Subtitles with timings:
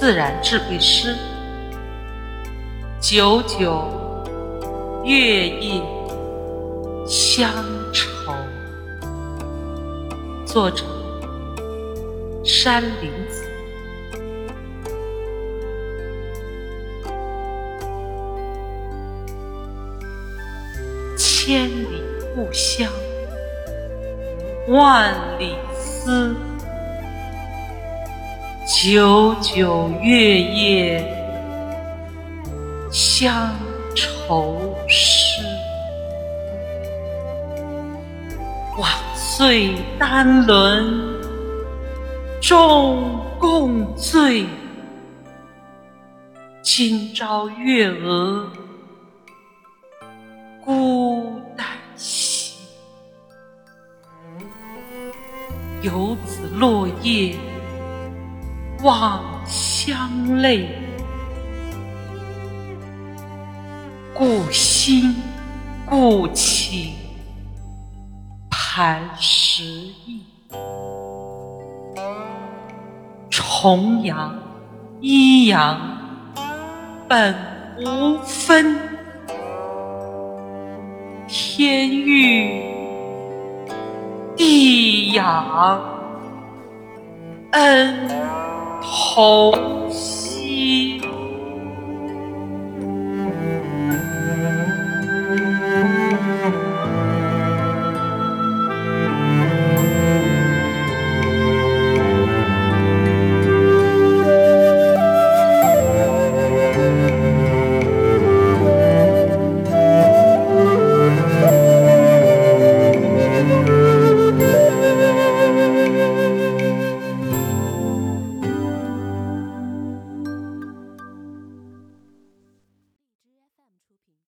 [0.00, 1.14] 自然智慧诗，
[3.02, 3.86] 久久
[5.04, 5.82] 月夜
[7.06, 7.52] 乡
[7.92, 8.32] 愁。
[10.46, 10.86] 作者：
[12.42, 13.44] 山林子。
[21.18, 22.02] 千里
[22.34, 22.90] 故乡，
[24.66, 26.34] 万里思。
[28.72, 31.04] 九九月夜
[32.92, 33.52] 乡
[33.96, 35.42] 愁诗，
[38.78, 40.88] 往岁单轮
[42.40, 44.46] 终共醉。
[46.62, 48.48] 今朝月娥
[50.64, 52.54] 孤单西，
[55.82, 57.34] 游子落叶。
[58.82, 60.68] 望乡泪，
[64.14, 65.14] 故心
[65.84, 66.94] 故情
[68.48, 70.22] 磐石意。
[73.28, 74.34] 重阳
[75.00, 75.78] 一阳
[77.06, 77.34] 本
[77.84, 78.78] 无分，
[81.28, 82.64] 天欲
[84.36, 85.82] 地养
[87.50, 88.29] 恩。
[88.82, 89.52] 头
[89.90, 91.00] 吸